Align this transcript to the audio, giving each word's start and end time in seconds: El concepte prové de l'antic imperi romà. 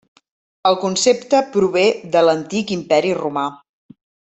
El 0.69 0.77
concepte 0.83 1.43
prové 1.57 1.85
de 2.17 2.27
l'antic 2.31 2.77
imperi 2.81 3.17
romà. 3.25 3.49